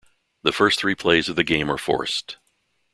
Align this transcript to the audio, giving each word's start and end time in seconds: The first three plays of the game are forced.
The 0.41 0.51
first 0.51 0.79
three 0.79 0.95
plays 0.95 1.29
of 1.29 1.35
the 1.35 1.43
game 1.43 1.69
are 1.69 1.77
forced. 1.77 2.37